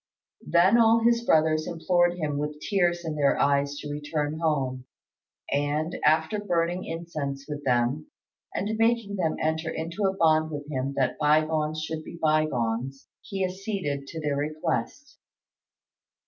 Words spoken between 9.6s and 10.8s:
into a bond with